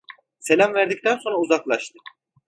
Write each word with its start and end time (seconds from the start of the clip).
Selam 0.39 0.73
verdikten 0.73 1.17
sonra 1.17 1.37
uzaklaştı. 1.37 1.97